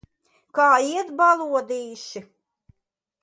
Kā 0.59 0.69
iet, 0.85 1.11
balodīši? 1.19 2.25